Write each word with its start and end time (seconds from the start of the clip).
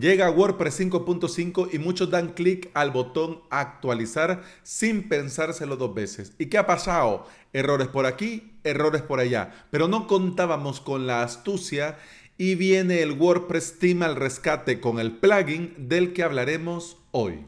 Llega 0.00 0.30
WordPress 0.30 0.80
5.5 0.80 1.74
y 1.74 1.78
muchos 1.78 2.10
dan 2.10 2.28
clic 2.28 2.70
al 2.72 2.90
botón 2.90 3.42
actualizar 3.50 4.42
sin 4.62 5.10
pensárselo 5.10 5.76
dos 5.76 5.92
veces. 5.92 6.32
¿Y 6.38 6.46
qué 6.46 6.56
ha 6.56 6.66
pasado? 6.66 7.26
Errores 7.52 7.88
por 7.88 8.06
aquí, 8.06 8.54
errores 8.64 9.02
por 9.02 9.20
allá. 9.20 9.66
Pero 9.70 9.88
no 9.88 10.06
contábamos 10.06 10.80
con 10.80 11.06
la 11.06 11.22
astucia 11.22 11.98
y 12.38 12.54
viene 12.54 13.02
el 13.02 13.12
WordPress 13.12 13.78
Team 13.78 14.02
al 14.02 14.16
rescate 14.16 14.80
con 14.80 15.00
el 15.00 15.18
plugin 15.18 15.74
del 15.76 16.14
que 16.14 16.22
hablaremos 16.22 16.96
hoy. 17.10 17.44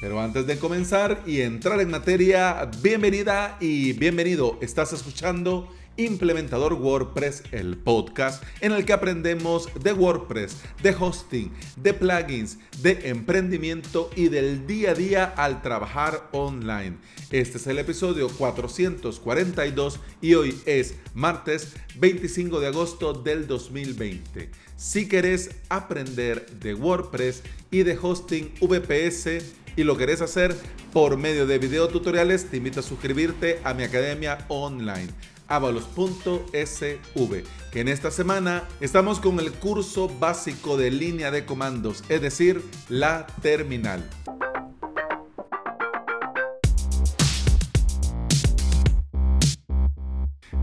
Pero 0.00 0.20
antes 0.20 0.46
de 0.46 0.58
comenzar 0.58 1.20
y 1.26 1.40
entrar 1.40 1.80
en 1.80 1.90
materia, 1.90 2.70
bienvenida 2.80 3.56
y 3.58 3.94
bienvenido. 3.94 4.58
Estás 4.60 4.92
escuchando 4.92 5.68
Implementador 6.04 6.72
WordPress, 6.72 7.42
el 7.52 7.76
podcast 7.76 8.42
en 8.62 8.72
el 8.72 8.86
que 8.86 8.94
aprendemos 8.94 9.68
de 9.82 9.92
WordPress, 9.92 10.56
de 10.82 10.96
hosting, 10.98 11.52
de 11.76 11.92
plugins, 11.92 12.56
de 12.80 13.10
emprendimiento 13.10 14.08
y 14.16 14.28
del 14.28 14.66
día 14.66 14.92
a 14.92 14.94
día 14.94 15.24
al 15.36 15.60
trabajar 15.60 16.28
online. 16.32 16.96
Este 17.30 17.58
es 17.58 17.66
el 17.66 17.78
episodio 17.78 18.30
442 18.30 20.00
y 20.22 20.34
hoy 20.34 20.58
es 20.64 20.94
martes 21.12 21.74
25 21.98 22.60
de 22.60 22.68
agosto 22.68 23.12
del 23.12 23.46
2020. 23.46 24.50
Si 24.76 25.06
querés 25.06 25.50
aprender 25.68 26.46
de 26.60 26.72
WordPress 26.72 27.42
y 27.70 27.82
de 27.82 27.98
hosting 28.00 28.54
VPS, 28.62 29.44
y 29.76 29.84
lo 29.84 29.96
querés 29.96 30.20
hacer 30.20 30.56
por 30.92 31.16
medio 31.16 31.46
de 31.46 31.58
video 31.58 31.88
tutoriales, 31.88 32.50
te 32.50 32.56
invito 32.56 32.80
a 32.80 32.82
suscribirte 32.82 33.60
a 33.62 33.72
mi 33.72 33.84
academia 33.84 34.44
online 34.48 35.10
avalos.sv, 35.50 37.44
que 37.70 37.80
en 37.80 37.88
esta 37.88 38.10
semana 38.10 38.64
estamos 38.80 39.20
con 39.20 39.38
el 39.40 39.52
curso 39.52 40.08
básico 40.08 40.78
de 40.78 40.90
línea 40.90 41.30
de 41.30 41.44
comandos, 41.44 42.02
es 42.08 42.22
decir, 42.22 42.64
la 42.88 43.26
terminal. 43.42 44.08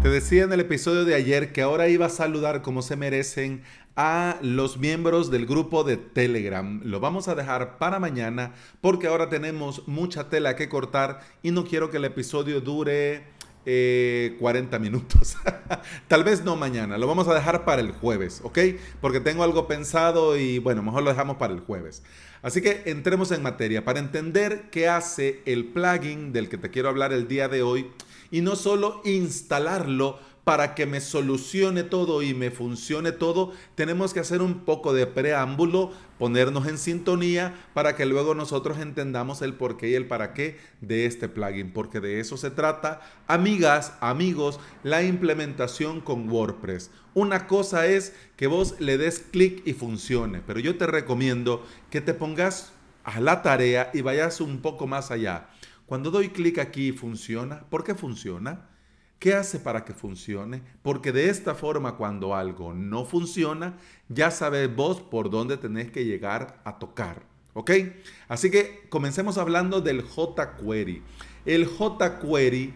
Te 0.02 0.10
decía 0.10 0.44
en 0.44 0.54
el 0.54 0.62
episodio 0.62 1.04
de 1.04 1.16
ayer 1.16 1.52
que 1.52 1.62
ahora 1.62 1.90
iba 1.90 2.06
a 2.06 2.10
saludar 2.10 2.62
como 2.62 2.82
se 2.82 2.96
merecen 2.96 3.64
a 3.98 4.38
los 4.42 4.78
miembros 4.78 5.32
del 5.32 5.46
grupo 5.46 5.84
de 5.84 5.98
Telegram. 5.98 6.80
Lo 6.86 7.02
vamos 7.02 7.28
a 7.28 7.36
dejar 7.36 7.78
para 7.78 8.00
mañana 8.00 8.54
porque 8.80 9.08
ahora 9.08 9.28
tenemos 9.28 9.86
mucha 9.88 10.30
tela 10.30 10.56
que 10.56 10.70
cortar 10.70 11.20
y 11.44 11.52
no 11.52 11.66
quiero 11.66 11.90
que 11.90 11.98
el 11.98 12.06
episodio 12.06 12.62
dure 12.62 13.26
40 13.68 14.76
eh, 14.76 14.80
minutos. 14.80 15.36
Tal 16.08 16.23
vez 16.23 16.44
no 16.46 16.56
mañana, 16.56 16.98
lo 16.98 17.06
vamos 17.06 17.28
a 17.28 17.34
dejar 17.34 17.66
para 17.66 17.82
el 17.82 17.92
jueves, 17.92 18.40
¿ok? 18.44 18.60
Porque 19.02 19.20
tengo 19.20 19.44
algo 19.44 19.68
pensado 19.68 20.38
y 20.38 20.60
bueno, 20.60 20.82
mejor 20.82 21.04
lo 21.04 21.10
dejamos 21.10 21.36
para 21.36 21.54
el 21.54 21.60
jueves. 21.60 22.02
Así 22.42 22.62
que 22.62 22.84
entremos 22.86 23.32
en 23.32 23.44
materia 23.44 23.84
para 23.84 24.00
entender 24.00 24.70
qué 24.72 24.88
hace 24.88 25.42
el 25.45 25.66
plugin 25.66 26.32
del 26.32 26.48
que 26.48 26.58
te 26.58 26.70
quiero 26.70 26.88
hablar 26.88 27.12
el 27.12 27.28
día 27.28 27.50
de 27.50 27.62
hoy 27.62 27.88
y 28.32 28.42
no 28.42 28.56
solo 28.56 29.02
instalarlo 29.04 30.20
para 30.48 30.76
que 30.76 30.86
me 30.86 31.02
solucione 31.02 31.84
todo 31.84 32.23
y 32.23 32.34
me 32.34 32.52
funcione 32.52 33.12
todo, 33.12 33.52
tenemos 33.76 34.14
que 34.14 34.22
hacer 34.22 34.42
un 34.42 34.62
poco 34.62 34.94
de 34.94 35.06
preámbulo, 35.06 35.92
ponernos 36.17 36.67
en 36.67 36.78
sintonía 36.78 37.54
para 37.73 37.98
que 37.98 38.06
luego 38.06 38.34
nosotros 38.34 38.80
entendamos 38.80 39.42
el 39.42 39.56
por 39.56 39.76
qué 39.76 39.89
y 39.89 39.95
el 39.95 40.08
para 40.08 40.34
qué 40.34 40.58
de 40.80 41.06
este 41.06 41.28
plugin, 41.28 41.73
porque 41.73 42.00
de 42.00 42.22
eso 42.22 42.38
se 42.38 42.50
trata, 42.50 43.02
amigas, 43.28 43.98
amigos, 44.00 44.62
la 44.84 45.04
implementación 45.04 46.00
con 46.00 46.30
WordPress. 46.30 46.92
Una 47.14 47.45
cosa 47.45 47.86
es 47.86 48.14
que 48.38 48.48
vos 48.48 48.80
le 48.80 48.98
des 48.98 49.20
clic 49.20 49.67
y 49.67 49.73
funcione, 49.73 50.42
pero 50.48 50.61
yo 50.61 50.78
te 50.78 50.88
recomiendo 50.88 51.61
que 51.89 52.00
te 52.00 52.14
pongas 52.14 52.72
a 53.04 53.20
la 53.20 53.42
tarea 53.42 53.92
y 53.94 54.00
vayas 54.00 54.39
un 54.39 54.61
poco 54.61 54.88
más 54.88 55.11
allá. 55.11 55.50
Cuando 55.88 56.09
doy 56.09 56.30
clic 56.30 56.58
aquí 56.58 56.94
funciona, 56.94 57.66
¿por 57.70 57.84
qué 57.84 57.95
funciona? 57.95 58.77
¿Qué 59.20 59.33
hace 59.33 59.60
para 59.60 59.83
que 59.83 59.94
funcione? 59.94 60.61
Porque 60.83 61.11
de 61.11 61.30
esta 61.30 61.55
forma 61.55 61.98
cuando 61.98 62.36
algo 62.36 62.73
no 62.73 63.04
funciona, 63.04 63.78
ya 64.10 64.30
sabes 64.30 64.73
vos 64.76 65.02
por 65.02 65.32
dónde 65.32 65.58
tenés 65.58 65.92
que 65.92 66.05
llegar 66.05 66.61
a 66.64 66.78
tocar. 66.78 67.23
¿Ok? 67.54 67.72
Así 68.28 68.52
que 68.52 68.86
comencemos 68.89 69.39
hablando 69.39 69.82
del 69.82 70.04
jQuery. 70.04 71.02
El 71.45 71.66
jQuery 71.66 72.73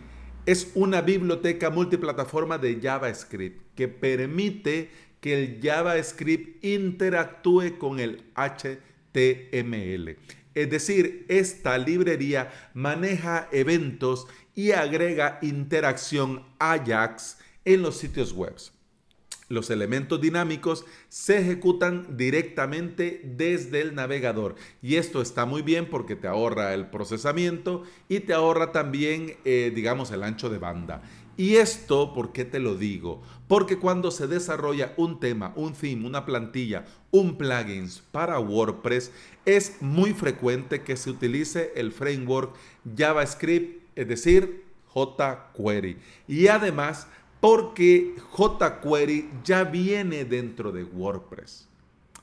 es 0.48 0.72
una 0.74 1.02
biblioteca 1.02 1.70
multiplataforma 1.70 2.58
de 2.58 2.80
JavaScript 2.82 3.76
que 3.76 3.88
permite 3.88 4.90
que 5.20 5.38
el 5.38 5.60
JavaScript 5.62 6.66
interactúe 6.66 7.78
con 7.78 8.00
el 8.00 8.24
HTML. 8.34 10.18
Es 10.54 10.70
decir, 10.70 11.26
esta 11.30 11.78
librería 11.78 12.52
maneja 12.74 13.48
eventos 13.52 14.28
y 14.54 14.72
agrega 14.72 15.40
interacción 15.42 16.44
Ajax 16.60 17.38
en 17.66 17.82
los 17.82 17.98
sitios 17.98 18.34
web. 18.34 18.56
Los 19.52 19.70
elementos 19.70 20.22
dinámicos 20.22 20.86
se 21.10 21.40
ejecutan 21.40 22.16
directamente 22.16 23.22
desde 23.22 23.82
el 23.82 23.94
navegador 23.94 24.56
y 24.82 24.96
esto 24.96 25.22
está 25.22 25.46
muy 25.46 25.62
bien 25.62 25.90
porque 25.90 26.16
te 26.16 26.28
ahorra 26.30 26.74
el 26.74 26.88
procesamiento 26.90 27.84
y 28.08 28.22
te 28.22 28.34
ahorra 28.34 28.72
también, 28.72 29.36
eh, 29.44 29.74
digamos, 29.76 30.12
el 30.12 30.24
ancho 30.24 30.50
de 30.50 30.58
banda. 30.58 31.02
Y 31.42 31.56
esto, 31.56 32.14
¿por 32.14 32.34
qué 32.34 32.46
te 32.46 32.60
lo 32.60 32.76
digo? 32.76 33.24
Porque 33.48 33.80
cuando 33.80 34.12
se 34.12 34.28
desarrolla 34.28 34.94
un 34.96 35.20
tema, 35.20 35.54
un 35.56 35.74
theme, 35.74 36.06
una 36.06 36.24
plantilla, 36.24 36.86
un 37.10 37.36
plugin 37.36 37.90
para 38.12 38.38
WordPress, 38.38 39.12
es 39.44 39.78
muy 39.82 40.14
frecuente 40.14 40.84
que 40.84 40.96
se 40.96 41.10
utilice 41.10 41.74
el 41.76 41.94
framework 41.94 42.54
JavaScript 42.96 43.82
es 43.96 44.08
decir, 44.08 44.66
jQuery. 44.94 45.98
Y 46.28 46.46
además, 46.46 47.08
porque 47.40 48.14
jQuery 48.38 49.32
ya 49.44 49.64
viene 49.64 50.26
dentro 50.26 50.72
de 50.72 50.84
WordPress. 50.84 51.68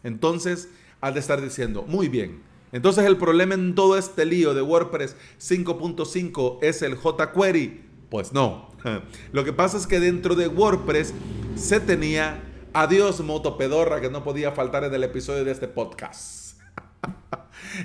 Entonces, 0.04 0.68
has 1.00 1.14
de 1.14 1.18
estar 1.18 1.42
diciendo, 1.42 1.84
muy 1.88 2.06
bien. 2.06 2.40
Entonces, 2.70 3.04
el 3.04 3.16
problema 3.16 3.54
en 3.54 3.74
todo 3.74 3.98
este 3.98 4.24
lío 4.24 4.54
de 4.54 4.62
WordPress 4.62 5.16
5.5 5.40 6.58
es 6.62 6.82
el 6.82 6.94
jQuery. 6.94 7.87
Pues 8.10 8.32
no. 8.32 8.70
Lo 9.32 9.44
que 9.44 9.52
pasa 9.52 9.76
es 9.76 9.86
que 9.86 10.00
dentro 10.00 10.34
de 10.34 10.48
WordPress 10.48 11.12
se 11.56 11.80
tenía 11.80 12.42
adiós 12.72 13.20
motopedorra 13.20 14.00
que 14.00 14.10
no 14.10 14.24
podía 14.24 14.52
faltar 14.52 14.84
en 14.84 14.94
el 14.94 15.04
episodio 15.04 15.44
de 15.44 15.52
este 15.52 15.68
podcast. 15.68 16.58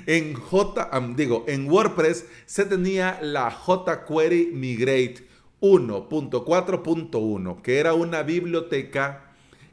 En 0.06 0.34
J, 0.34 0.88
digo, 1.14 1.44
en 1.46 1.70
WordPress 1.70 2.26
se 2.46 2.64
tenía 2.64 3.18
la 3.20 3.50
jQuery 3.50 4.52
Migrate 4.54 5.28
1.4.1, 5.60 7.60
que 7.60 7.78
era 7.78 7.94
una 7.94 8.22
biblioteca 8.22 9.30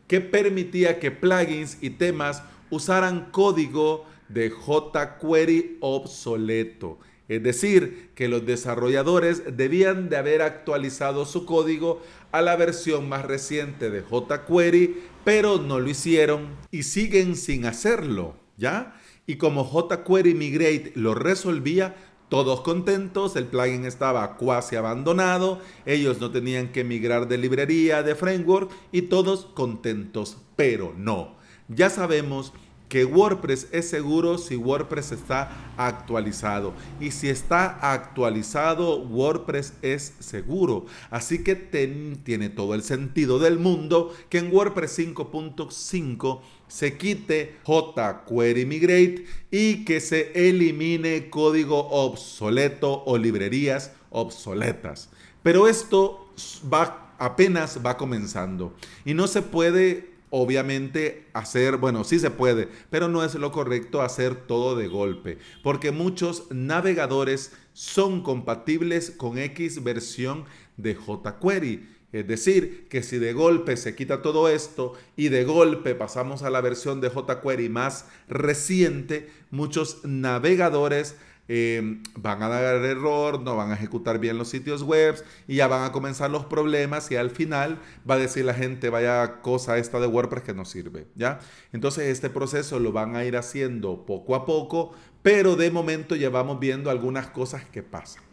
que 0.07 0.19
permitía 0.19 0.99
que 0.99 1.11
plugins 1.11 1.77
y 1.81 1.91
temas 1.91 2.43
usaran 2.69 3.29
código 3.31 4.05
de 4.27 4.49
jQuery 4.49 5.77
obsoleto. 5.81 6.99
Es 7.31 7.41
decir, 7.41 8.09
que 8.13 8.27
los 8.27 8.45
desarrolladores 8.45 9.55
debían 9.55 10.09
de 10.09 10.17
haber 10.17 10.41
actualizado 10.41 11.25
su 11.25 11.45
código 11.45 12.01
a 12.33 12.41
la 12.41 12.57
versión 12.57 13.07
más 13.07 13.23
reciente 13.23 13.89
de 13.89 14.01
jQuery, 14.01 14.97
pero 15.23 15.57
no 15.57 15.79
lo 15.79 15.89
hicieron 15.89 16.49
y 16.71 16.83
siguen 16.83 17.37
sin 17.37 17.65
hacerlo, 17.65 18.35
¿ya? 18.57 18.99
Y 19.27 19.37
como 19.37 19.63
jQuery 19.63 20.33
Migrate 20.33 20.91
lo 20.95 21.15
resolvía, 21.15 21.95
todos 22.27 22.59
contentos, 22.59 23.37
el 23.37 23.45
plugin 23.45 23.85
estaba 23.85 24.35
cuasi 24.35 24.75
abandonado, 24.75 25.61
ellos 25.85 26.19
no 26.19 26.31
tenían 26.31 26.73
que 26.73 26.83
migrar 26.83 27.29
de 27.29 27.37
librería, 27.37 28.03
de 28.03 28.15
framework 28.15 28.69
y 28.91 29.03
todos 29.03 29.45
contentos, 29.45 30.35
pero 30.57 30.93
no. 30.97 31.37
Ya 31.69 31.89
sabemos 31.89 32.51
que 32.91 33.05
WordPress 33.05 33.69
es 33.71 33.89
seguro 33.89 34.37
si 34.37 34.57
WordPress 34.57 35.13
está 35.13 35.73
actualizado. 35.77 36.73
Y 36.99 37.11
si 37.11 37.29
está 37.29 37.93
actualizado, 37.93 39.01
WordPress 39.03 39.75
es 39.81 40.13
seguro. 40.19 40.87
Así 41.09 41.41
que 41.41 41.55
tiene 41.55 42.49
todo 42.49 42.75
el 42.75 42.83
sentido 42.83 43.39
del 43.39 43.59
mundo 43.59 44.13
que 44.27 44.39
en 44.39 44.53
WordPress 44.53 44.99
5.5 44.99 46.41
se 46.67 46.97
quite 46.97 47.55
jQuery 47.63 48.65
Migrate 48.65 49.23
y 49.49 49.85
que 49.85 50.01
se 50.01 50.49
elimine 50.49 51.29
código 51.29 51.87
obsoleto 51.91 53.05
o 53.05 53.17
librerías 53.17 53.93
obsoletas. 54.09 55.09
Pero 55.41 55.69
esto 55.69 56.29
va, 56.71 57.15
apenas 57.19 57.79
va 57.85 57.95
comenzando 57.95 58.73
y 59.05 59.13
no 59.13 59.27
se 59.27 59.41
puede 59.41 60.10
obviamente 60.31 61.27
hacer, 61.33 61.77
bueno, 61.77 62.03
sí 62.03 62.17
se 62.17 62.31
puede, 62.31 62.67
pero 62.89 63.07
no 63.07 63.23
es 63.23 63.35
lo 63.35 63.51
correcto 63.51 64.01
hacer 64.01 64.35
todo 64.47 64.75
de 64.75 64.87
golpe, 64.87 65.37
porque 65.61 65.91
muchos 65.91 66.47
navegadores 66.49 67.51
son 67.73 68.23
compatibles 68.23 69.11
con 69.11 69.37
X 69.37 69.83
versión 69.83 70.45
de 70.77 70.95
jQuery. 70.95 71.87
Es 72.11 72.27
decir, 72.27 72.87
que 72.89 73.03
si 73.03 73.19
de 73.19 73.31
golpe 73.31 73.77
se 73.77 73.95
quita 73.95 74.21
todo 74.21 74.49
esto 74.49 74.93
y 75.15 75.29
de 75.29 75.45
golpe 75.45 75.95
pasamos 75.95 76.43
a 76.43 76.49
la 76.49 76.59
versión 76.59 76.99
de 76.99 77.09
jQuery 77.09 77.69
más 77.69 78.07
reciente, 78.27 79.29
muchos 79.49 80.03
navegadores 80.03 81.15
eh, 81.53 81.99
van 82.15 82.41
a 82.41 82.47
dar 82.47 82.75
error, 82.85 83.41
no 83.41 83.57
van 83.57 83.71
a 83.71 83.73
ejecutar 83.73 84.19
bien 84.19 84.37
los 84.37 84.47
sitios 84.47 84.83
web 84.83 85.21
y 85.49 85.57
ya 85.57 85.67
van 85.67 85.83
a 85.83 85.91
comenzar 85.91 86.31
los 86.31 86.45
problemas 86.45 87.11
y 87.11 87.17
al 87.17 87.29
final 87.29 87.77
va 88.09 88.15
a 88.15 88.19
decir 88.19 88.45
la 88.45 88.53
gente, 88.53 88.89
vaya 88.89 89.41
cosa 89.41 89.77
esta 89.77 89.99
de 89.99 90.07
WordPress 90.07 90.43
que 90.43 90.53
no 90.53 90.63
sirve, 90.63 91.07
¿ya? 91.15 91.39
Entonces 91.73 92.05
este 92.05 92.29
proceso 92.29 92.79
lo 92.79 92.93
van 92.93 93.17
a 93.17 93.25
ir 93.25 93.35
haciendo 93.35 94.05
poco 94.05 94.35
a 94.35 94.45
poco, 94.45 94.93
pero 95.23 95.57
de 95.57 95.71
momento 95.71 96.15
ya 96.15 96.29
vamos 96.29 96.57
viendo 96.57 96.89
algunas 96.89 97.27
cosas 97.27 97.65
que 97.65 97.83
pasan. 97.83 98.23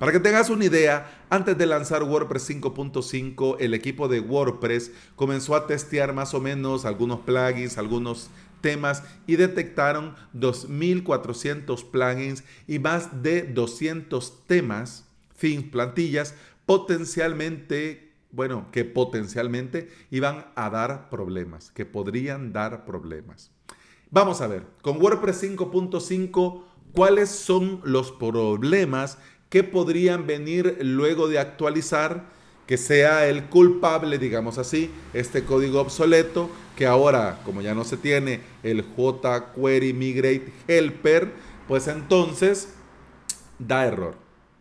Para 0.00 0.10
que 0.10 0.18
tengas 0.18 0.50
una 0.50 0.64
idea, 0.64 1.22
antes 1.28 1.56
de 1.56 1.66
lanzar 1.66 2.02
WordPress 2.02 2.50
5.5, 2.50 3.58
el 3.60 3.74
equipo 3.74 4.08
de 4.08 4.18
WordPress 4.18 4.90
comenzó 5.14 5.54
a 5.54 5.68
testear 5.68 6.14
más 6.14 6.34
o 6.34 6.40
menos 6.40 6.84
algunos 6.84 7.20
plugins, 7.20 7.78
algunos 7.78 8.28
temas 8.60 9.02
y 9.26 9.36
detectaron 9.36 10.14
2.400 10.34 11.90
plugins 11.90 12.44
y 12.66 12.78
más 12.78 13.22
de 13.22 13.42
200 13.42 14.46
temas, 14.46 15.06
fin, 15.34 15.70
plantillas, 15.70 16.34
potencialmente, 16.66 18.12
bueno, 18.32 18.68
que 18.70 18.84
potencialmente 18.84 19.90
iban 20.10 20.46
a 20.54 20.70
dar 20.70 21.10
problemas, 21.10 21.70
que 21.70 21.84
podrían 21.84 22.52
dar 22.52 22.84
problemas. 22.84 23.50
Vamos 24.10 24.40
a 24.40 24.46
ver, 24.46 24.66
con 24.82 25.00
WordPress 25.00 25.42
5.5, 25.44 26.62
¿cuáles 26.92 27.30
son 27.30 27.80
los 27.84 28.12
problemas 28.12 29.18
que 29.50 29.64
podrían 29.64 30.26
venir 30.26 30.78
luego 30.80 31.28
de 31.28 31.38
actualizar, 31.38 32.30
que 32.70 32.76
sea 32.76 33.26
el 33.26 33.46
culpable, 33.46 34.16
digamos 34.16 34.56
así, 34.56 34.92
este 35.12 35.42
código 35.42 35.80
obsoleto, 35.80 36.48
que 36.76 36.86
ahora, 36.86 37.40
como 37.44 37.62
ya 37.62 37.74
no 37.74 37.82
se 37.82 37.96
tiene 37.96 38.42
el 38.62 38.84
jQuery 38.84 39.92
Migrate 39.92 40.52
Helper, 40.68 41.32
pues 41.66 41.88
entonces 41.88 42.68
da 43.58 43.86
error. 43.86 44.14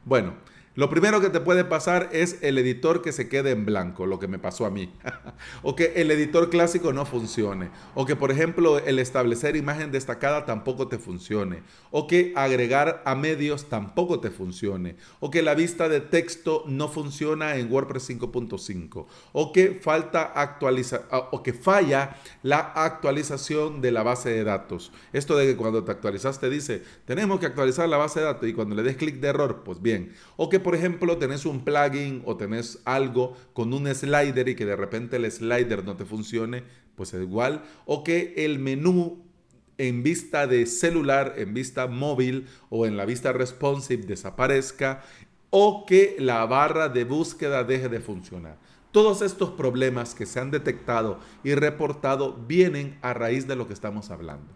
Bueno, 0.06 0.34
lo 0.80 0.90
primero 0.90 1.20
que 1.20 1.30
te 1.30 1.42
puede 1.42 1.66
pasar 1.66 2.08
es 2.14 2.38
el 2.40 2.58
editor 2.58 3.02
que 3.02 3.12
se 3.12 3.28
quede 3.28 3.52
en 3.52 3.66
blanco, 3.66 4.06
lo 4.06 4.18
que 4.18 4.30
me 4.30 4.40
pasó 4.40 4.66
a 4.66 4.70
mí. 4.70 4.90
o 5.62 5.76
que 5.76 5.92
el 5.98 6.10
editor 6.10 6.50
clásico 6.50 6.94
no 6.94 7.06
funcione. 7.06 7.70
O 7.96 8.06
que, 8.06 8.16
por 8.16 8.32
ejemplo, 8.32 8.80
el 8.80 8.98
establecer 8.98 9.58
imagen 9.58 9.92
destacada 9.92 10.46
tampoco 10.46 10.88
te 10.88 10.98
funcione. 10.98 11.64
O 11.92 12.08
que 12.08 12.32
agregar 12.38 13.04
a 13.06 13.14
medios 13.14 13.68
tampoco 13.68 14.22
te 14.22 14.32
funcione. 14.32 14.96
O 15.20 15.30
que 15.30 15.42
la 15.42 15.54
vista 15.54 15.90
de 15.90 16.00
texto 16.00 16.64
no 16.66 16.88
funciona 16.88 17.58
en 17.58 17.70
WordPress 17.70 18.12
5.5. 18.12 19.06
O 19.34 19.52
que 19.52 19.82
falta 19.82 20.22
actualizar 20.24 21.10
o 21.12 21.44
que 21.44 21.52
falla 21.52 22.16
la 22.42 22.60
actualización 22.60 23.82
de 23.82 23.92
la 23.92 24.04
base 24.04 24.30
de 24.30 24.46
datos. 24.46 24.94
Esto 25.12 25.36
de 25.36 25.46
que 25.46 25.58
cuando 25.58 25.84
te 25.84 25.92
actualizaste 25.92 26.50
dice, 26.50 26.84
tenemos 27.04 27.42
que 27.42 27.48
actualizar 27.48 27.90
la 27.90 27.98
base 27.98 28.22
de 28.22 28.28
datos 28.28 28.48
y 28.48 28.54
cuando 28.54 28.78
le 28.78 28.84
des 28.84 28.96
clic 28.96 29.16
de 29.16 29.28
error, 29.28 29.64
pues 29.66 29.82
bien. 29.82 30.14
O 30.38 30.48
que 30.48 30.62
por 30.69 30.69
ejemplo, 30.76 31.18
tenés 31.18 31.46
un 31.46 31.64
plugin 31.64 32.22
o 32.26 32.38
tenés 32.38 32.82
algo 32.86 33.36
con 33.54 33.74
un 33.74 33.94
slider 33.94 34.50
y 34.50 34.56
que 34.56 34.66
de 34.66 34.76
repente 34.76 35.18
el 35.18 35.32
slider 35.32 35.84
no 35.86 35.96
te 35.96 36.06
funcione, 36.06 36.64
pues 36.96 37.14
es 37.14 37.22
igual. 37.22 37.64
O 37.86 38.04
que 38.04 38.34
el 38.38 38.60
menú 38.60 39.24
en 39.78 40.04
vista 40.04 40.46
de 40.46 40.66
celular, 40.66 41.36
en 41.38 41.54
vista 41.54 41.88
móvil 41.88 42.48
o 42.70 42.86
en 42.86 42.98
la 42.98 43.06
vista 43.06 43.32
responsive 43.32 44.06
desaparezca 44.06 45.02
o 45.50 45.86
que 45.86 46.18
la 46.20 46.46
barra 46.46 46.90
de 46.90 47.06
búsqueda 47.06 47.64
deje 47.64 47.90
de 47.90 48.02
funcionar. 48.02 48.58
Todos 48.92 49.22
estos 49.22 49.52
problemas 49.52 50.16
que 50.16 50.26
se 50.26 50.40
han 50.40 50.50
detectado 50.50 51.20
y 51.44 51.54
reportado 51.54 52.34
vienen 52.48 52.98
a 53.04 53.14
raíz 53.14 53.48
de 53.48 53.56
lo 53.56 53.68
que 53.68 53.74
estamos 53.76 54.10
hablando. 54.10 54.48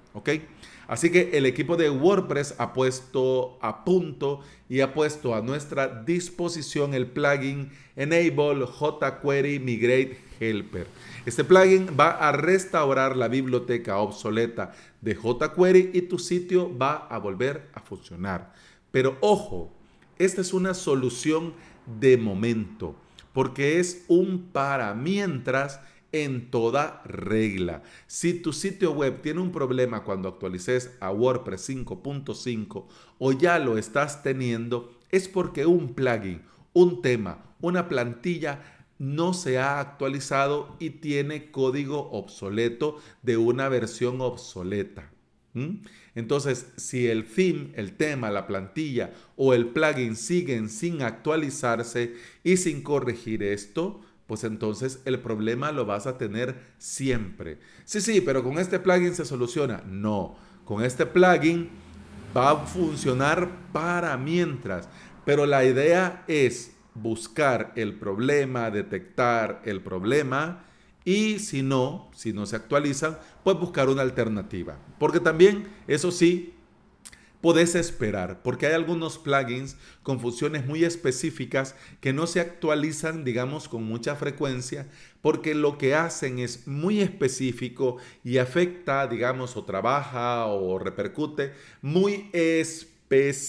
Así 0.87 1.11
que 1.11 1.29
el 1.33 1.45
equipo 1.45 1.77
de 1.77 1.91
WordPress 1.91 2.55
ha 2.57 2.73
puesto 2.73 3.59
a 3.61 3.85
punto 3.85 4.41
y 4.69 4.81
ha 4.81 4.95
puesto 4.95 5.35
a 5.35 5.41
nuestra 5.41 6.03
disposición 6.03 6.95
el 6.95 7.05
plugin 7.05 7.71
Enable 7.95 8.65
jQuery 8.65 9.59
Migrate 9.59 10.17
Helper. 10.39 10.87
Este 11.27 11.43
plugin 11.43 11.89
va 11.97 12.09
a 12.09 12.31
restaurar 12.31 13.15
la 13.15 13.27
biblioteca 13.27 13.99
obsoleta 13.99 14.73
de 15.01 15.15
jQuery 15.15 15.91
y 15.93 16.01
tu 16.03 16.17
sitio 16.17 16.75
va 16.75 17.07
a 17.07 17.19
volver 17.19 17.69
a 17.75 17.81
funcionar. 17.81 18.51
Pero 18.89 19.15
ojo, 19.21 19.71
esta 20.17 20.41
es 20.41 20.53
una 20.53 20.73
solución 20.73 21.53
de 21.99 22.17
momento 22.17 22.95
porque 23.33 23.79
es 23.79 24.05
un 24.07 24.51
para 24.51 24.93
mientras 24.93 25.81
en 26.13 26.51
toda 26.51 27.01
regla. 27.05 27.81
Si 28.07 28.33
tu 28.35 28.53
sitio 28.53 28.91
web 28.93 29.21
tiene 29.21 29.41
un 29.41 29.51
problema 29.51 30.03
cuando 30.03 30.29
actualices 30.29 30.91
a 31.01 31.11
WordPress 31.11 31.69
5.5 31.69 32.85
o 33.17 33.31
ya 33.33 33.59
lo 33.59 33.77
estás 33.77 34.23
teniendo, 34.23 34.95
es 35.09 35.27
porque 35.27 35.65
un 35.65 35.93
plugin, 35.93 36.43
un 36.73 37.01
tema, 37.01 37.43
una 37.59 37.89
plantilla 37.89 38.61
no 38.99 39.33
se 39.33 39.57
ha 39.57 39.79
actualizado 39.79 40.77
y 40.79 40.91
tiene 40.91 41.51
código 41.51 42.11
obsoleto 42.11 42.99
de 43.23 43.37
una 43.37 43.67
versión 43.67 44.21
obsoleta. 44.21 45.12
Entonces, 46.15 46.67
si 46.77 47.07
el 47.07 47.25
theme, 47.25 47.71
el 47.75 47.93
tema, 47.93 48.31
la 48.31 48.47
plantilla 48.47 49.13
o 49.35 49.53
el 49.53 49.67
plugin 49.67 50.15
siguen 50.15 50.69
sin 50.69 51.01
actualizarse 51.01 52.15
y 52.43 52.57
sin 52.57 52.81
corregir 52.81 53.43
esto, 53.43 54.01
pues 54.27 54.43
entonces 54.43 55.01
el 55.05 55.19
problema 55.19 55.71
lo 55.71 55.85
vas 55.85 56.07
a 56.07 56.17
tener 56.17 56.55
siempre. 56.77 57.59
Sí, 57.85 58.01
sí, 58.01 58.21
pero 58.21 58.43
con 58.43 58.57
este 58.57 58.79
plugin 58.79 59.13
se 59.13 59.25
soluciona. 59.25 59.83
No, 59.85 60.35
con 60.65 60.83
este 60.83 61.05
plugin 61.05 61.69
va 62.35 62.51
a 62.51 62.65
funcionar 62.65 63.49
para 63.71 64.17
mientras. 64.17 64.89
Pero 65.25 65.45
la 65.45 65.63
idea 65.63 66.23
es 66.27 66.75
buscar 66.95 67.73
el 67.75 67.93
problema, 67.93 68.71
detectar 68.71 69.61
el 69.65 69.81
problema 69.81 70.65
y 71.05 71.39
si 71.39 71.61
no, 71.61 72.09
si 72.15 72.33
no 72.33 72.45
se 72.45 72.55
actualizan, 72.55 73.17
pues 73.43 73.57
buscar 73.57 73.89
una 73.89 74.01
alternativa. 74.01 74.77
Porque 74.99 75.19
también, 75.19 75.67
eso 75.87 76.11
sí, 76.11 76.53
podés 77.43 77.75
esperar, 77.75 78.41
porque 78.41 78.67
hay 78.67 78.73
algunos 78.73 79.17
plugins 79.17 79.75
con 80.01 80.21
funciones 80.21 80.65
muy 80.65 80.85
específicas 80.85 81.75
que 81.99 82.13
no 82.13 82.25
se 82.25 82.39
actualizan, 82.39 83.25
digamos, 83.25 83.67
con 83.67 83.83
mucha 83.83 84.15
frecuencia, 84.15 84.87
porque 85.21 85.53
lo 85.53 85.77
que 85.77 85.93
hacen 85.93 86.39
es 86.39 86.69
muy 86.69 87.01
específico 87.01 87.97
y 88.23 88.37
afecta, 88.37 89.07
digamos, 89.07 89.57
o 89.57 89.65
trabaja 89.65 90.45
o 90.45 90.79
repercute 90.79 91.51
muy 91.81 92.29
específico 92.31 93.43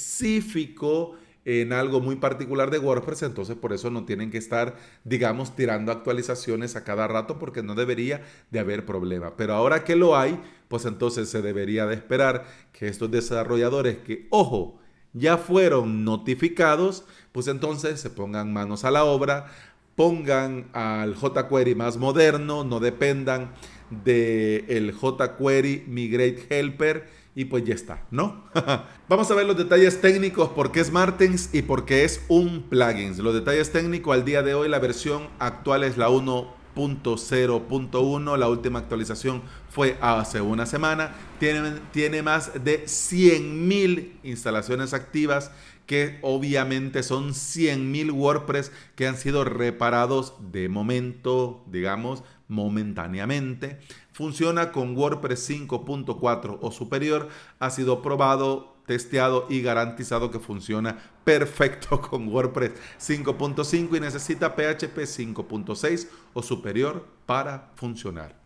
en 1.44 1.72
algo 1.72 2.00
muy 2.00 2.16
particular 2.16 2.70
de 2.70 2.78
WordPress, 2.78 3.22
entonces 3.22 3.56
por 3.56 3.72
eso 3.72 3.90
no 3.90 4.04
tienen 4.04 4.30
que 4.30 4.38
estar, 4.38 4.76
digamos, 5.04 5.54
tirando 5.54 5.92
actualizaciones 5.92 6.76
a 6.76 6.84
cada 6.84 7.06
rato 7.06 7.38
porque 7.38 7.62
no 7.62 7.74
debería 7.74 8.22
de 8.50 8.58
haber 8.58 8.86
problema. 8.86 9.36
Pero 9.36 9.54
ahora 9.54 9.84
que 9.84 9.96
lo 9.96 10.16
hay, 10.16 10.40
pues 10.68 10.86
entonces 10.86 11.28
se 11.28 11.42
debería 11.42 11.86
de 11.86 11.94
esperar 11.94 12.46
que 12.72 12.88
estos 12.88 13.10
desarrolladores 13.10 13.98
que, 13.98 14.26
ojo, 14.30 14.78
ya 15.12 15.36
fueron 15.36 16.04
notificados, 16.04 17.04
pues 17.32 17.46
entonces 17.46 18.00
se 18.00 18.10
pongan 18.10 18.52
manos 18.52 18.84
a 18.84 18.90
la 18.90 19.04
obra, 19.04 19.46
pongan 19.94 20.68
al 20.72 21.14
jQuery 21.14 21.74
más 21.74 21.96
moderno, 21.96 22.64
no 22.64 22.80
dependan 22.80 23.52
del 23.90 24.92
jQuery 24.92 25.84
Migrate 25.86 26.46
Helper 26.50 27.23
y 27.34 27.46
pues 27.46 27.64
ya 27.64 27.74
está, 27.74 28.04
¿no? 28.10 28.44
Vamos 29.08 29.30
a 29.30 29.34
ver 29.34 29.46
los 29.46 29.56
detalles 29.56 30.00
técnicos, 30.00 30.50
por 30.50 30.70
qué 30.72 30.80
es 30.80 30.92
Martens 30.92 31.50
y 31.52 31.62
por 31.62 31.84
qué 31.84 32.04
es 32.04 32.24
un 32.28 32.62
plugin. 32.62 33.20
Los 33.22 33.34
detalles 33.34 33.72
técnicos 33.72 34.14
al 34.14 34.24
día 34.24 34.42
de 34.42 34.54
hoy, 34.54 34.68
la 34.68 34.78
versión 34.78 35.28
actual 35.38 35.84
es 35.84 35.96
la 35.96 36.08
1.0.1, 36.08 38.38
la 38.38 38.48
última 38.48 38.78
actualización 38.78 39.42
fue 39.68 39.98
hace 40.00 40.40
una 40.40 40.66
semana, 40.66 41.16
tiene, 41.40 41.72
tiene 41.92 42.22
más 42.22 42.64
de 42.64 42.84
100.000 42.84 44.12
instalaciones 44.22 44.94
activas 44.94 45.50
que 45.86 46.18
obviamente 46.22 47.02
son 47.02 47.30
100.000 47.30 48.12
WordPress 48.12 48.72
que 48.94 49.06
han 49.06 49.16
sido 49.16 49.44
reparados 49.44 50.34
de 50.52 50.68
momento, 50.68 51.62
digamos, 51.66 52.22
momentáneamente. 52.48 53.78
Funciona 54.12 54.72
con 54.72 54.96
WordPress 54.96 55.50
5.4 55.50 56.58
o 56.60 56.70
superior. 56.70 57.28
Ha 57.58 57.70
sido 57.70 58.02
probado, 58.02 58.76
testeado 58.86 59.46
y 59.48 59.62
garantizado 59.62 60.30
que 60.30 60.38
funciona 60.38 60.98
perfecto 61.24 62.00
con 62.10 62.28
WordPress 62.28 62.72
5.5 63.00 63.96
y 63.96 64.00
necesita 64.00 64.54
PHP 64.54 64.98
5.6 64.98 66.08
o 66.32 66.42
superior 66.42 67.06
para 67.26 67.72
funcionar. 67.76 68.36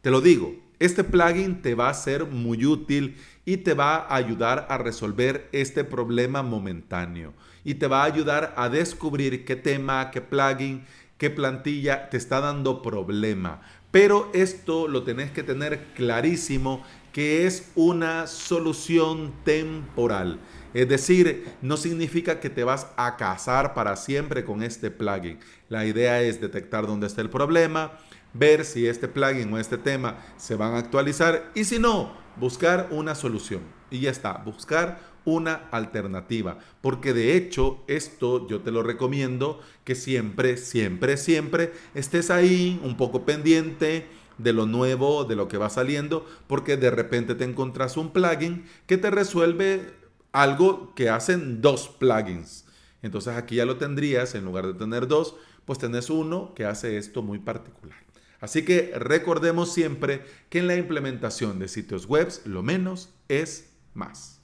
Te 0.00 0.10
lo 0.10 0.20
digo, 0.20 0.54
este 0.78 1.02
plugin 1.02 1.60
te 1.60 1.74
va 1.74 1.88
a 1.88 1.94
ser 1.94 2.26
muy 2.26 2.64
útil 2.64 3.16
y 3.44 3.58
te 3.58 3.74
va 3.74 3.96
a 3.96 4.14
ayudar 4.14 4.66
a 4.70 4.78
resolver 4.78 5.48
este 5.50 5.82
problema 5.82 6.44
momentáneo 6.44 7.34
y 7.64 7.74
te 7.74 7.88
va 7.88 8.02
a 8.02 8.06
ayudar 8.06 8.54
a 8.56 8.68
descubrir 8.68 9.44
qué 9.44 9.56
tema, 9.56 10.12
qué 10.12 10.20
plugin 10.20 10.84
qué 11.18 11.30
plantilla 11.30 12.08
te 12.08 12.16
está 12.16 12.40
dando 12.40 12.80
problema. 12.80 13.60
Pero 13.90 14.30
esto 14.34 14.86
lo 14.86 15.02
tenés 15.02 15.30
que 15.30 15.42
tener 15.42 15.92
clarísimo 15.94 16.84
que 17.12 17.46
es 17.46 17.70
una 17.74 18.26
solución 18.26 19.32
temporal. 19.44 20.38
Es 20.74 20.88
decir, 20.88 21.52
no 21.62 21.76
significa 21.76 22.38
que 22.38 22.50
te 22.50 22.64
vas 22.64 22.88
a 22.96 23.16
casar 23.16 23.74
para 23.74 23.96
siempre 23.96 24.44
con 24.44 24.62
este 24.62 24.90
plugin. 24.90 25.38
La 25.68 25.86
idea 25.86 26.20
es 26.22 26.40
detectar 26.40 26.86
dónde 26.86 27.06
está 27.06 27.22
el 27.22 27.30
problema, 27.30 27.98
ver 28.34 28.64
si 28.64 28.86
este 28.86 29.08
plugin 29.08 29.52
o 29.52 29.58
este 29.58 29.78
tema 29.78 30.18
se 30.36 30.54
van 30.54 30.74
a 30.74 30.78
actualizar 30.78 31.50
y 31.54 31.64
si 31.64 31.78
no, 31.78 32.12
buscar 32.36 32.88
una 32.90 33.14
solución. 33.14 33.62
Y 33.90 34.00
ya 34.00 34.10
está, 34.10 34.34
buscar 34.34 35.00
una 35.28 35.68
alternativa. 35.70 36.58
Porque 36.80 37.12
de 37.12 37.36
hecho, 37.36 37.84
esto 37.86 38.48
yo 38.48 38.60
te 38.60 38.70
lo 38.70 38.82
recomiendo 38.82 39.60
que 39.84 39.94
siempre, 39.94 40.56
siempre, 40.56 41.16
siempre 41.16 41.72
estés 41.94 42.30
ahí 42.30 42.80
un 42.82 42.96
poco 42.96 43.24
pendiente 43.24 44.06
de 44.38 44.52
lo 44.52 44.66
nuevo, 44.66 45.24
de 45.24 45.36
lo 45.36 45.48
que 45.48 45.58
va 45.58 45.68
saliendo, 45.68 46.26
porque 46.46 46.76
de 46.76 46.90
repente 46.90 47.34
te 47.34 47.44
encontrás 47.44 47.96
un 47.96 48.12
plugin 48.12 48.64
que 48.86 48.96
te 48.96 49.10
resuelve 49.10 49.92
algo 50.32 50.94
que 50.94 51.10
hacen 51.10 51.60
dos 51.60 51.88
plugins. 51.88 52.64
Entonces 53.02 53.36
aquí 53.36 53.56
ya 53.56 53.66
lo 53.66 53.76
tendrías, 53.76 54.34
en 54.34 54.44
lugar 54.44 54.66
de 54.66 54.74
tener 54.74 55.08
dos, 55.08 55.36
pues 55.64 55.78
tenés 55.78 56.08
uno 56.08 56.54
que 56.54 56.64
hace 56.64 56.96
esto 56.96 57.22
muy 57.22 57.38
particular. 57.38 57.98
Así 58.40 58.64
que 58.64 58.92
recordemos 58.96 59.72
siempre 59.72 60.24
que 60.48 60.60
en 60.60 60.68
la 60.68 60.76
implementación 60.76 61.58
de 61.58 61.68
sitios 61.68 62.06
web 62.06 62.28
lo 62.44 62.62
menos 62.62 63.10
es 63.28 63.70
más. 63.94 64.40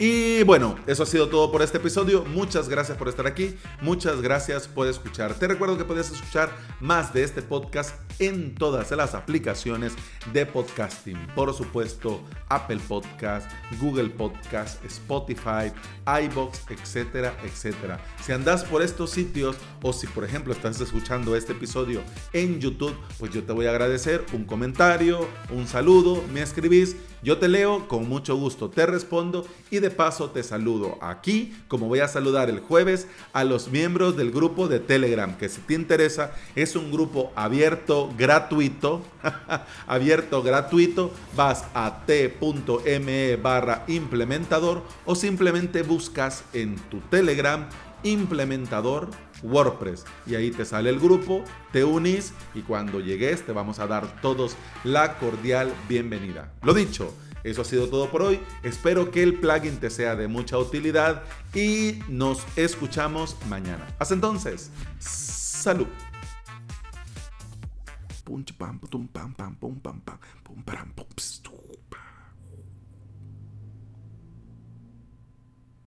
Y 0.00 0.44
bueno, 0.44 0.76
eso 0.86 1.02
ha 1.02 1.06
sido 1.06 1.28
todo 1.28 1.50
por 1.50 1.60
este 1.60 1.78
episodio. 1.78 2.24
Muchas 2.24 2.68
gracias 2.68 2.96
por 2.96 3.08
estar 3.08 3.26
aquí. 3.26 3.56
Muchas 3.82 4.22
gracias 4.22 4.68
por 4.68 4.86
escuchar. 4.86 5.34
Te 5.34 5.48
recuerdo 5.48 5.76
que 5.76 5.84
puedes 5.84 6.12
escuchar 6.12 6.56
más 6.78 7.12
de 7.12 7.24
este 7.24 7.42
podcast 7.42 7.96
en 8.20 8.54
todas 8.54 8.92
las 8.92 9.16
aplicaciones 9.16 9.94
de 10.32 10.46
podcasting. 10.46 11.18
Por 11.34 11.52
supuesto, 11.52 12.22
Apple 12.48 12.78
Podcast, 12.86 13.50
Google 13.80 14.10
Podcast, 14.10 14.84
Spotify, 14.84 15.72
iBox, 16.06 16.70
etcétera, 16.70 17.36
etcétera. 17.42 18.00
Si 18.22 18.30
andas 18.30 18.62
por 18.62 18.82
estos 18.82 19.10
sitios 19.10 19.56
o 19.82 19.92
si 19.92 20.06
por 20.06 20.24
ejemplo 20.24 20.52
estás 20.52 20.80
escuchando 20.80 21.34
este 21.34 21.54
episodio 21.54 22.02
en 22.32 22.60
YouTube, 22.60 22.96
pues 23.18 23.32
yo 23.32 23.42
te 23.42 23.52
voy 23.52 23.66
a 23.66 23.70
agradecer 23.70 24.24
un 24.32 24.44
comentario, 24.44 25.26
un 25.50 25.66
saludo, 25.66 26.22
me 26.32 26.42
escribís, 26.42 26.94
yo 27.22 27.38
te 27.38 27.48
leo 27.48 27.88
con 27.88 28.08
mucho 28.08 28.36
gusto, 28.36 28.70
te 28.70 28.86
respondo 28.86 29.46
y 29.70 29.78
de 29.80 29.90
paso 29.90 30.30
te 30.30 30.42
saludo 30.42 30.98
aquí, 31.00 31.54
como 31.68 31.88
voy 31.88 32.00
a 32.00 32.08
saludar 32.08 32.48
el 32.48 32.60
jueves 32.60 33.08
a 33.32 33.44
los 33.44 33.68
miembros 33.68 34.16
del 34.16 34.30
grupo 34.30 34.68
de 34.68 34.80
Telegram, 34.80 35.36
que 35.36 35.48
si 35.48 35.60
te 35.62 35.74
interesa 35.74 36.32
es 36.54 36.76
un 36.76 36.92
grupo 36.92 37.32
abierto, 37.34 38.12
gratuito, 38.16 39.02
abierto, 39.86 40.42
gratuito, 40.42 41.10
vas 41.36 41.64
a 41.74 42.04
t.me 42.06 43.36
barra 43.36 43.84
implementador 43.88 44.82
o 45.04 45.14
simplemente 45.14 45.82
buscas 45.82 46.44
en 46.52 46.76
tu 46.90 47.00
Telegram 47.00 47.68
implementador 48.02 49.10
WordPress 49.42 50.04
y 50.26 50.34
ahí 50.34 50.50
te 50.50 50.64
sale 50.64 50.90
el 50.90 50.98
grupo, 50.98 51.44
te 51.72 51.84
unís 51.84 52.32
y 52.54 52.62
cuando 52.62 53.00
llegues 53.00 53.44
te 53.44 53.52
vamos 53.52 53.78
a 53.78 53.86
dar 53.86 54.20
todos 54.20 54.56
la 54.84 55.18
cordial 55.18 55.72
bienvenida. 55.88 56.52
Lo 56.62 56.74
dicho, 56.74 57.12
eso 57.44 57.62
ha 57.62 57.64
sido 57.64 57.88
todo 57.88 58.10
por 58.10 58.22
hoy. 58.22 58.40
Espero 58.62 59.10
que 59.10 59.22
el 59.22 59.34
plugin 59.34 59.78
te 59.78 59.90
sea 59.90 60.16
de 60.16 60.28
mucha 60.28 60.58
utilidad 60.58 61.22
y 61.54 62.00
nos 62.08 62.44
escuchamos 62.56 63.36
mañana. 63.48 63.86
Hasta 63.98 64.14
entonces, 64.14 64.70
salud. 64.98 65.86